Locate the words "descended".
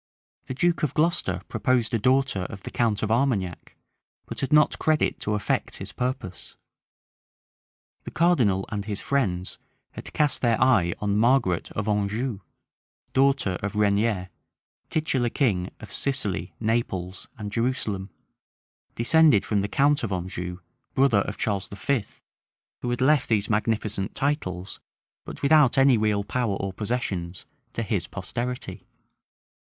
18.95-19.45